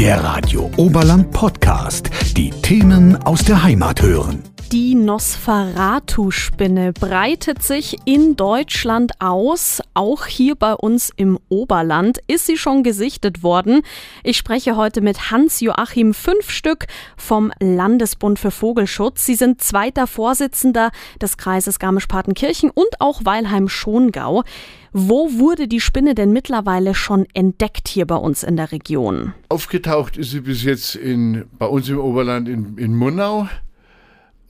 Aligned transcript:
Der 0.00 0.24
Radio 0.24 0.70
Oberland 0.78 1.30
Podcast. 1.30 2.08
Die 2.34 2.48
Themen 2.48 3.16
aus 3.24 3.44
der 3.44 3.62
Heimat 3.62 4.00
hören. 4.00 4.42
Die 4.72 4.94
Nosferatu-Spinne 4.94 6.92
breitet 6.92 7.60
sich 7.60 7.96
in 8.04 8.36
Deutschland 8.36 9.10
aus. 9.18 9.82
Auch 9.94 10.26
hier 10.26 10.54
bei 10.54 10.74
uns 10.74 11.10
im 11.16 11.40
Oberland 11.48 12.18
ist 12.28 12.46
sie 12.46 12.56
schon 12.56 12.84
gesichtet 12.84 13.42
worden. 13.42 13.82
Ich 14.22 14.36
spreche 14.36 14.76
heute 14.76 15.00
mit 15.00 15.32
Hans-Joachim 15.32 16.14
Fünfstück 16.14 16.86
vom 17.16 17.50
Landesbund 17.58 18.38
für 18.38 18.52
Vogelschutz. 18.52 19.26
Sie 19.26 19.34
sind 19.34 19.60
zweiter 19.60 20.06
Vorsitzender 20.06 20.92
des 21.20 21.36
Kreises 21.36 21.80
Garmisch-Partenkirchen 21.80 22.70
und 22.70 23.00
auch 23.00 23.24
Weilheim-Schongau. 23.24 24.44
Wo 24.92 25.32
wurde 25.32 25.66
die 25.66 25.80
Spinne 25.80 26.14
denn 26.14 26.32
mittlerweile 26.32 26.94
schon 26.94 27.26
entdeckt 27.34 27.88
hier 27.88 28.06
bei 28.06 28.14
uns 28.14 28.44
in 28.44 28.56
der 28.56 28.70
Region? 28.70 29.34
Aufgetaucht 29.48 30.16
ist 30.16 30.30
sie 30.30 30.42
bis 30.42 30.62
jetzt 30.62 30.94
in, 30.94 31.46
bei 31.58 31.66
uns 31.66 31.88
im 31.88 31.98
Oberland 31.98 32.48
in, 32.48 32.78
in 32.78 32.94
Munnau 32.94 33.48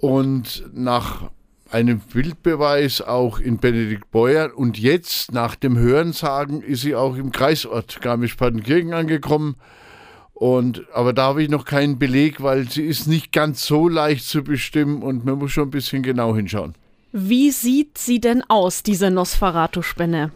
und 0.01 0.65
nach 0.73 1.31
einem 1.71 2.01
Bildbeweis 2.01 3.01
auch 3.01 3.39
in 3.39 3.59
Benedikt 3.59 4.11
Beuer 4.11 4.51
und 4.57 4.79
jetzt 4.79 5.33
nach 5.33 5.55
dem 5.55 5.79
Hörensagen 5.79 6.63
ist 6.63 6.81
sie 6.83 6.95
auch 6.95 7.17
im 7.17 7.31
Kreisort 7.31 8.01
Garmisch-Partenkirchen 8.01 8.93
angekommen. 8.93 9.57
Und, 10.33 10.87
aber 10.95 11.13
da 11.13 11.25
habe 11.25 11.43
ich 11.43 11.51
noch 11.51 11.67
keinen 11.67 11.99
Beleg, 11.99 12.43
weil 12.43 12.69
sie 12.69 12.85
ist 12.85 13.07
nicht 13.07 13.31
ganz 13.31 13.67
so 13.67 13.89
leicht 13.89 14.25
zu 14.25 14.43
bestimmen 14.43 15.03
und 15.03 15.25
man 15.25 15.39
muss 15.39 15.53
schon 15.53 15.69
ein 15.69 15.71
bisschen 15.71 16.03
genau 16.03 16.35
hinschauen. 16.35 16.75
Wie 17.13 17.51
sieht 17.51 17.99
sie 17.99 18.21
denn 18.21 18.43
aus, 18.49 18.83
diese 18.83 19.11
Nosferatu-Spinne? 19.11 20.33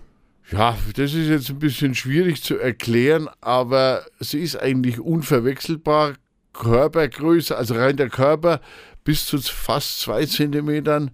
Ja, 0.53 0.77
das 0.95 1.15
ist 1.15 1.29
jetzt 1.29 1.49
ein 1.49 1.59
bisschen 1.59 1.95
schwierig 1.95 2.43
zu 2.43 2.59
erklären, 2.59 3.31
aber 3.41 4.05
sie 4.21 4.41
ist 4.41 4.57
eigentlich 4.61 5.01
unverwechselbar. 5.01 6.15
Körpergröße, 6.55 7.55
also 7.57 7.75
rein 7.75 7.99
der 7.99 8.09
Körper 8.09 8.61
bis 9.05 9.27
zu 9.27 9.39
fast 9.39 10.01
zwei 10.01 10.25
Zentimetern. 10.25 11.11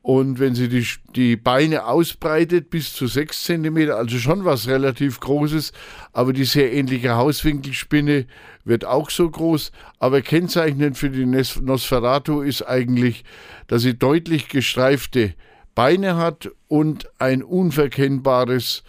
Und 0.00 0.38
wenn 0.38 0.54
sie 0.54 0.68
die, 0.68 0.86
die 1.16 1.36
Beine 1.36 1.86
ausbreitet, 1.86 2.68
bis 2.68 2.92
zu 2.92 3.06
sechs 3.06 3.44
Zentimeter, 3.44 3.96
also 3.96 4.18
schon 4.18 4.44
was 4.44 4.68
relativ 4.68 5.18
Großes. 5.20 5.72
Aber 6.12 6.34
die 6.34 6.44
sehr 6.44 6.74
ähnliche 6.74 7.14
Hauswinkelspinne 7.16 8.26
wird 8.64 8.84
auch 8.84 9.08
so 9.08 9.30
groß. 9.30 9.72
Aber 9.98 10.20
kennzeichnend 10.20 10.98
für 10.98 11.08
die 11.08 11.24
Nosferatu 11.24 12.42
ist 12.42 12.62
eigentlich, 12.62 13.24
dass 13.66 13.80
sie 13.80 13.98
deutlich 13.98 14.48
gestreifte 14.48 15.34
Beine 15.74 16.16
hat 16.16 16.50
und 16.68 17.08
ein 17.18 17.42
unverkennbares 17.42 18.84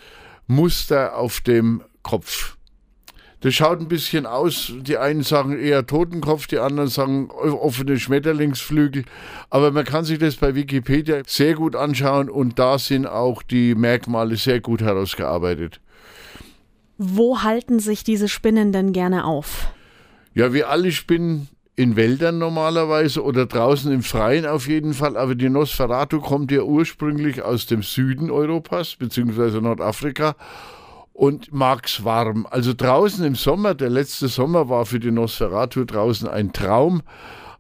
Muster 0.48 1.18
auf 1.18 1.40
dem 1.40 1.82
Kopf. 2.04 2.55
Das 3.42 3.54
schaut 3.54 3.80
ein 3.80 3.88
bisschen 3.88 4.26
aus. 4.26 4.74
Die 4.82 4.98
einen 4.98 5.22
sagen 5.22 5.60
eher 5.60 5.86
Totenkopf, 5.86 6.48
die 6.48 6.58
anderen 6.58 6.90
sagen 6.90 7.30
offene 7.30 8.00
Schmetterlingsflügel. 8.00 9.04
Aber 9.50 9.72
man 9.72 9.86
kann 9.86 10.06
sich 10.06 10.20
das 10.20 10.36
bei 10.36 10.56
Wikipedia 10.56 11.22
sehr 11.28 11.54
gut 11.54 11.76
anschauen 11.76 12.30
und 12.30 12.58
da 12.58 12.80
sind 12.80 13.06
auch 13.06 13.44
die 13.44 13.76
Merkmale 13.76 14.38
sehr 14.38 14.62
gut 14.62 14.82
herausgearbeitet. 14.82 15.80
Wo 16.98 17.44
halten 17.44 17.80
sich 17.80 18.04
diese 18.04 18.30
Spinnen 18.30 18.72
denn 18.72 18.94
gerne 18.94 19.26
auf? 19.26 19.68
Ja, 20.34 20.54
wie 20.54 20.64
alle 20.64 20.92
Spinnen 20.92 21.50
in 21.76 21.98
Wäldern 21.98 22.38
normalerweise 22.38 23.22
oder 23.22 23.46
draußen 23.46 23.92
im 23.92 24.02
Freien 24.02 24.46
auf 24.46 24.68
jeden 24.68 24.94
Fall. 24.94 25.18
Aber 25.18 25.36
die 25.36 25.50
Nosferatu 25.50 26.22
kommt 26.22 26.52
ja 26.52 26.62
ursprünglich 26.62 27.42
aus 27.42 27.66
dem 27.66 27.84
Süden 27.84 28.32
Europas 28.32 28.96
beziehungsweise 28.96 29.62
Nordafrika 29.62 30.36
und 31.16 31.54
mag's 31.54 32.04
warm. 32.04 32.46
Also 32.50 32.74
draußen 32.76 33.24
im 33.24 33.36
Sommer, 33.36 33.74
der 33.74 33.90
letzte 33.90 34.28
Sommer 34.28 34.68
war 34.68 34.86
für 34.86 35.00
die 35.00 35.12
Nosferatu 35.12 35.86
draußen 35.86 36.28
ein 36.28 36.52
Traum, 36.52 37.02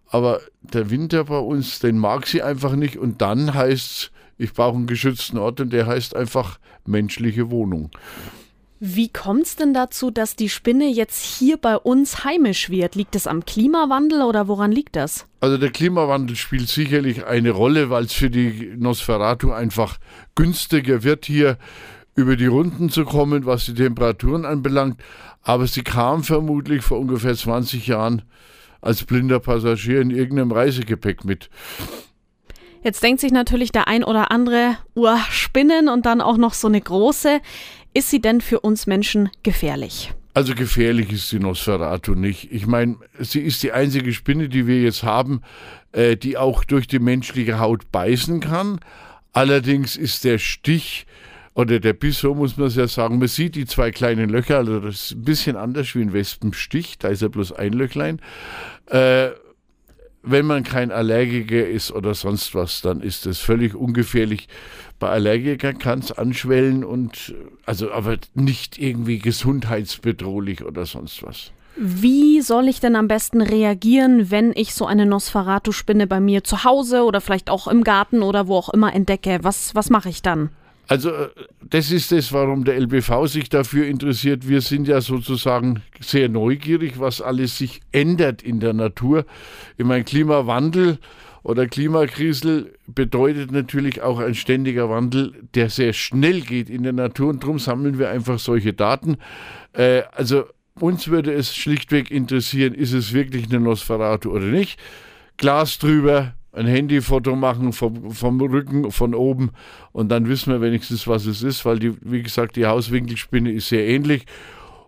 aber 0.09 0.41
der 0.61 0.89
Winter 0.89 1.23
bei 1.23 1.39
uns, 1.39 1.79
den 1.79 1.97
mag 1.97 2.27
sie 2.27 2.43
einfach 2.43 2.75
nicht 2.75 2.97
und 2.97 3.21
dann 3.21 3.53
heißt's, 3.53 4.11
ich 4.37 4.53
brauche 4.53 4.75
einen 4.75 4.87
geschützten 4.87 5.37
Ort 5.37 5.61
und 5.61 5.71
der 5.71 5.87
heißt 5.87 6.17
einfach 6.17 6.59
menschliche 6.85 7.49
Wohnung. 7.49 7.91
Wie 8.81 9.07
kommt 9.07 9.43
es 9.43 9.55
denn 9.55 9.73
dazu, 9.73 10.11
dass 10.11 10.35
die 10.35 10.49
Spinne 10.49 10.89
jetzt 10.89 11.23
hier 11.23 11.55
bei 11.55 11.77
uns 11.77 12.25
heimisch 12.25 12.69
wird? 12.69 12.95
Liegt 12.95 13.15
es 13.15 13.25
am 13.25 13.45
Klimawandel 13.45 14.21
oder 14.21 14.49
woran 14.49 14.73
liegt 14.73 14.97
das? 14.97 15.27
Also 15.39 15.57
der 15.57 15.71
Klimawandel 15.71 16.35
spielt 16.35 16.67
sicherlich 16.67 17.25
eine 17.25 17.51
Rolle, 17.51 17.89
weil 17.89 18.03
es 18.03 18.13
für 18.13 18.29
die 18.29 18.73
Nosferatu 18.75 19.53
einfach 19.53 19.97
günstiger 20.35 21.03
wird, 21.03 21.25
hier 21.25 21.57
über 22.15 22.37
die 22.37 22.47
Runden 22.47 22.89
zu 22.89 23.03
kommen, 23.03 23.45
was 23.45 23.65
die 23.65 23.73
Temperaturen 23.73 24.45
anbelangt. 24.45 25.01
Aber 25.43 25.67
sie 25.67 25.83
kam 25.83 26.23
vermutlich 26.23 26.81
vor 26.81 26.99
ungefähr 26.99 27.35
20 27.35 27.87
Jahren 27.87 28.23
als 28.81 29.03
blinder 29.03 29.39
Passagier 29.39 30.01
in 30.01 30.09
irgendeinem 30.09 30.51
Reisegepäck 30.51 31.25
mit. 31.25 31.49
Jetzt 32.83 33.01
denkt 33.03 33.19
sich 33.19 33.31
natürlich 33.31 33.71
der 33.71 33.87
ein 33.87 34.03
oder 34.03 34.31
andere, 34.31 34.77
Uhr 34.93 35.17
Spinnen 35.31 35.89
und 35.89 36.05
dann 36.05 36.21
auch 36.21 36.37
noch 36.37 36.53
so 36.53 36.67
eine 36.67 36.79
große. 36.79 37.41
Ist 37.93 38.09
sie 38.11 38.21
denn 38.21 38.41
für 38.41 38.59
uns 38.59 38.85
Menschen 38.85 39.29
gefährlich? 39.41 40.13
Also 40.35 40.53
gefährlich 40.53 41.11
ist 41.11 41.31
die 41.31 41.39
Nosferatu 41.39 42.13
nicht. 42.13 42.51
Ich 42.51 42.67
meine, 42.67 42.97
sie 43.19 43.39
ist 43.39 43.63
die 43.63 43.71
einzige 43.71 44.13
Spinne, 44.13 44.49
die 44.49 44.67
wir 44.67 44.81
jetzt 44.81 45.03
haben, 45.03 45.41
äh, 45.93 46.17
die 46.17 46.37
auch 46.37 46.63
durch 46.63 46.87
die 46.87 46.99
menschliche 46.99 47.57
Haut 47.57 47.91
beißen 47.91 48.41
kann. 48.41 48.79
Allerdings 49.31 49.95
ist 49.95 50.23
der 50.23 50.37
Stich 50.37 51.07
oder 51.55 51.79
der 51.79 51.93
Biss, 51.93 52.21
muss 52.21 52.57
man 52.57 52.67
es 52.67 52.75
ja 52.75 52.87
sagen. 52.87 53.17
Man 53.17 53.29
sieht 53.29 53.55
die 53.55 53.65
zwei 53.65 53.89
kleinen 53.89 54.29
Löcher, 54.29 54.57
also 54.57 54.79
das 54.79 54.95
ist 54.95 55.11
ein 55.13 55.23
bisschen 55.23 55.55
anders 55.55 55.95
wie 55.95 56.01
ein 56.01 56.13
Wespenstich, 56.13 56.97
da 56.99 57.07
ist 57.07 57.21
ja 57.21 57.29
bloß 57.29 57.53
ein 57.53 57.73
Löchlein. 57.73 58.19
Äh, 58.87 59.29
wenn 60.21 60.45
man 60.45 60.63
kein 60.63 60.91
Allergiker 60.91 61.67
ist 61.67 61.91
oder 61.91 62.13
sonst 62.13 62.55
was, 62.55 62.81
dann 62.81 63.01
ist 63.01 63.25
das 63.25 63.39
völlig 63.39 63.73
ungefährlich. 63.73 64.47
Bei 64.99 65.09
Allergikern 65.09 65.77
kann 65.77 65.99
es 65.99 66.11
anschwellen 66.11 66.83
und 66.83 67.33
also 67.65 67.91
aber 67.91 68.17
nicht 68.33 68.77
irgendwie 68.77 69.19
gesundheitsbedrohlich 69.19 70.65
oder 70.65 70.85
sonst 70.85 71.23
was. 71.23 71.51
Wie 71.77 72.41
soll 72.41 72.67
ich 72.67 72.79
denn 72.79 72.95
am 72.95 73.07
besten 73.07 73.41
reagieren, 73.41 74.31
wenn 74.31 74.51
ich 74.55 74.73
so 74.73 74.85
eine 74.85 75.05
Nosferatu-Spinne 75.05 76.07
bei 76.07 76.19
mir 76.19 76.43
zu 76.43 76.63
Hause 76.63 77.03
oder 77.03 77.21
vielleicht 77.21 77.49
auch 77.49 77.67
im 77.67 77.83
Garten 77.83 78.23
oder 78.23 78.47
wo 78.47 78.55
auch 78.55 78.69
immer 78.69 78.93
entdecke? 78.93 79.39
Was, 79.41 79.75
was 79.75 79.89
mache 79.89 80.09
ich 80.09 80.21
dann? 80.21 80.49
Also 80.87 81.09
äh, 81.09 81.29
das 81.61 81.91
ist 81.91 82.11
es, 82.11 82.31
warum 82.31 82.63
der 82.63 82.79
LBV 82.79 83.27
sich 83.27 83.49
dafür 83.49 83.87
interessiert. 83.87 84.47
Wir 84.47 84.61
sind 84.61 84.87
ja 84.87 85.01
sozusagen 85.01 85.81
sehr 85.99 86.29
neugierig, 86.29 86.99
was 86.99 87.21
alles 87.21 87.57
sich 87.57 87.81
ändert 87.91 88.41
in 88.41 88.59
der 88.59 88.73
Natur. 88.73 89.25
Ich 89.77 89.85
meine, 89.85 90.03
Klimawandel 90.03 90.99
oder 91.43 91.67
Klimakrise 91.67 92.71
bedeutet 92.87 93.51
natürlich 93.51 94.01
auch 94.01 94.19
ein 94.19 94.35
ständiger 94.35 94.89
Wandel, 94.89 95.33
der 95.53 95.69
sehr 95.69 95.93
schnell 95.93 96.41
geht 96.41 96.69
in 96.69 96.83
der 96.83 96.93
Natur 96.93 97.29
und 97.29 97.43
darum 97.43 97.59
sammeln 97.59 97.99
wir 97.99 98.09
einfach 98.09 98.39
solche 98.39 98.73
Daten. 98.73 99.17
Äh, 99.73 100.03
also 100.11 100.45
uns 100.79 101.07
würde 101.07 101.33
es 101.33 101.55
schlichtweg 101.55 102.11
interessieren, 102.11 102.73
ist 102.73 102.93
es 102.93 103.13
wirklich 103.13 103.45
eine 103.45 103.59
Nosferatu 103.59 104.31
oder 104.31 104.45
nicht. 104.45 104.79
Glas 105.37 105.79
drüber, 105.79 106.33
ein 106.55 106.65
Handyfoto 106.65 107.35
machen 107.35 107.73
vom, 107.73 108.11
vom 108.11 108.41
Rücken, 108.41 108.91
von 108.91 109.13
oben 109.13 109.51
und 109.91 110.09
dann 110.09 110.27
wissen 110.27 110.53
wir 110.53 110.61
wenigstens, 110.61 111.07
was 111.07 111.25
es 111.25 111.43
ist, 111.43 111.65
weil 111.65 111.79
die, 111.79 111.93
wie 112.01 112.23
gesagt, 112.23 112.55
die 112.55 112.65
Hauswinkelspinne 112.65 113.51
ist 113.51 113.69
sehr 113.69 113.85
ähnlich 113.87 114.25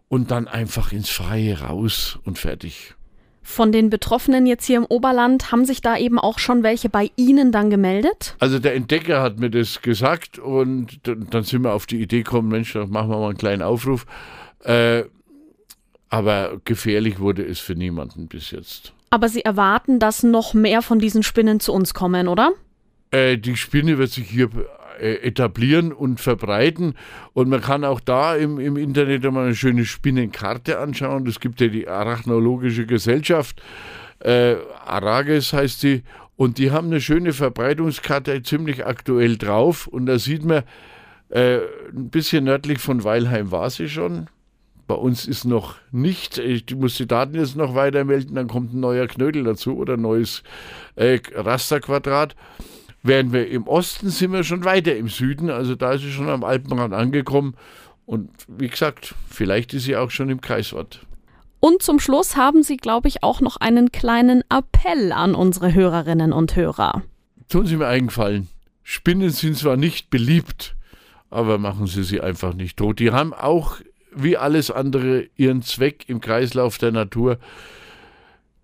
und 0.08 0.32
dann 0.32 0.48
einfach 0.48 0.92
ins 0.92 1.10
Freie 1.10 1.62
raus 1.62 2.20
und 2.24 2.38
fertig. 2.38 2.96
Von 3.42 3.72
den 3.72 3.90
Betroffenen 3.90 4.46
jetzt 4.46 4.66
hier 4.66 4.78
im 4.78 4.86
Oberland 4.86 5.54
haben 5.54 5.64
sich 5.64 5.82
da 5.82 5.98
eben 5.98 6.20
auch 6.20 6.38
schon 6.38 6.64
welche 6.64 6.90
bei 6.90 7.12
Ihnen 7.16 7.54
dann 7.54 7.70
gemeldet? 7.70 8.36
Also 8.40 8.60
der 8.60 8.76
Entdecker 8.76 9.22
hat 9.22 9.40
mir 9.40 9.50
das 9.50 9.82
gesagt 9.82 10.38
und 10.38 11.00
dann 11.06 11.44
sind 11.44 11.64
wir 11.64 11.74
auf 11.74 11.86
die 11.86 12.02
Idee 12.02 12.24
gekommen, 12.24 12.50
Mensch, 12.50 12.74
dann 12.74 12.90
machen 12.90 13.10
wir 13.10 13.18
mal 13.18 13.30
einen 13.30 13.38
kleinen 13.38 13.62
Aufruf. 13.62 14.06
Äh, 14.64 15.04
aber 16.10 16.60
gefährlich 16.66 17.20
wurde 17.20 17.46
es 17.46 17.60
für 17.60 17.76
niemanden 17.76 18.28
bis 18.28 18.52
jetzt. 18.52 18.94
Aber 19.10 19.30
Sie 19.30 19.44
erwarten, 19.44 20.00
dass 20.00 20.24
noch 20.24 20.54
mehr 20.54 20.82
von 20.82 21.00
diesen 21.00 21.24
Spinnen 21.24 21.60
zu 21.60 21.74
uns 21.74 21.94
kommen, 21.94 22.28
oder? 22.28 22.52
Äh, 23.12 23.38
die 23.38 23.56
Spinne 23.56 23.98
wird 23.98 24.12
sich 24.12 24.30
hier 24.30 24.50
äh, 25.00 25.16
etablieren 25.28 25.94
und 25.94 26.20
verbreiten. 26.20 26.96
Und 27.34 27.50
man 27.50 27.62
kann 27.62 27.86
auch 27.86 28.00
da 28.00 28.36
im, 28.36 28.60
im 28.60 28.78
Internet 28.78 29.26
einmal 29.26 29.46
eine 29.46 29.56
schöne 29.56 29.86
Spinnenkarte 29.86 30.80
anschauen. 30.80 31.26
Es 31.28 31.40
gibt 31.40 31.62
ja 31.62 31.68
die 31.68 31.88
Arachnologische 31.88 32.86
Gesellschaft, 32.86 33.62
äh, 34.20 34.56
Arages 34.86 35.54
heißt 35.54 35.80
sie, 35.80 36.04
und 36.36 36.58
die 36.58 36.72
haben 36.72 36.88
eine 36.88 37.02
schöne 37.02 37.34
Verbreitungskarte 37.34 38.42
ziemlich 38.44 38.86
aktuell 38.86 39.38
drauf. 39.38 39.88
Und 39.88 40.06
da 40.06 40.20
sieht 40.20 40.44
man, 40.44 40.64
äh, 41.30 41.58
ein 41.92 42.10
bisschen 42.10 42.46
nördlich 42.46 42.80
von 42.80 43.04
Weilheim 43.04 43.52
war 43.52 43.70
sie 43.70 43.90
schon, 43.90 44.28
bei 44.88 44.96
uns 44.96 45.28
ist 45.28 45.46
noch 45.46 45.76
nicht, 45.92 46.38
ich 46.38 46.74
muss 46.76 46.96
die 46.96 47.08
Daten 47.08 47.36
jetzt 47.36 47.56
noch 47.56 47.76
weiter 47.76 48.06
melden, 48.06 48.36
dann 48.36 48.48
kommt 48.48 48.74
ein 48.74 48.80
neuer 48.80 49.08
Knödel 49.08 49.44
dazu 49.44 49.78
oder 49.78 49.94
ein 49.94 50.02
neues 50.02 50.44
äh, 50.96 51.20
Rasterquadrat. 51.34 52.36
Während 53.04 53.32
wir 53.32 53.48
im 53.50 53.68
Osten 53.68 54.10
sind 54.10 54.32
wir 54.32 54.44
schon 54.44 54.64
weiter 54.64 54.96
im 54.96 55.08
Süden, 55.08 55.50
also 55.50 55.76
da 55.76 55.94
ist 55.94 56.02
sie 56.02 56.12
schon 56.12 56.30
am 56.30 56.44
Alpenrand 56.44 56.94
angekommen. 56.94 57.56
Und 58.06 58.30
wie 58.48 58.70
gesagt, 58.70 59.14
vielleicht 59.30 59.74
ist 59.74 59.84
sie 59.84 59.98
auch 59.98 60.12
schon 60.12 60.30
im 60.30 60.42
Kreisort. 60.42 61.06
Und 61.60 61.82
zum 61.82 62.00
Schluss 62.00 62.36
haben 62.36 62.64
Sie, 62.64 62.78
glaube 62.78 63.08
ich, 63.08 63.24
auch 63.24 63.42
noch 63.42 63.58
einen 63.58 63.92
kleinen 63.92 64.44
Appell 64.50 65.12
an 65.12 65.36
unsere 65.36 65.74
Hörerinnen 65.74 66.32
und 66.32 66.56
Hörer. 66.56 67.02
Tun 67.50 67.66
Sie 67.66 67.78
mir 67.78 67.88
eingefallen. 67.88 68.48
Spinnen 68.84 69.32
sind 69.32 69.58
zwar 69.58 69.76
nicht 69.76 70.10
beliebt, 70.10 70.76
aber 71.30 71.58
machen 71.58 71.88
Sie 71.88 72.04
sie 72.04 72.22
einfach 72.22 72.54
nicht 72.54 72.78
tot. 72.78 73.00
Die 73.00 73.12
haben 73.12 73.34
auch, 73.34 73.78
wie 74.18 74.38
alles 74.38 74.72
andere, 74.72 75.28
ihren 75.36 75.62
Zweck 75.62 76.08
im 76.08 76.22
Kreislauf 76.22 76.78
der 76.78 76.92
Natur. 76.92 77.38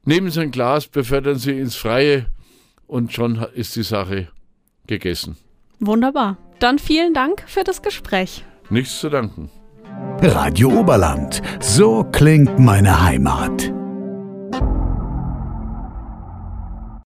Nehmen 0.05 0.29
Sie 0.29 0.41
ein 0.41 0.51
Glas, 0.51 0.87
befördern 0.87 1.37
Sie 1.37 1.57
ins 1.57 1.75
Freie 1.75 2.25
und 2.87 3.13
schon 3.13 3.45
ist 3.53 3.75
die 3.75 3.83
Sache 3.83 4.27
gegessen. 4.87 5.37
Wunderbar. 5.79 6.37
Dann 6.59 6.79
vielen 6.79 7.13
Dank 7.13 7.43
für 7.47 7.63
das 7.63 7.81
Gespräch. 7.81 8.43
Nichts 8.69 8.99
zu 8.99 9.09
danken. 9.09 9.49
Radio 10.21 10.69
Oberland. 10.79 11.41
So 11.59 12.03
klingt 12.11 12.59
meine 12.59 13.03
Heimat. 13.03 13.73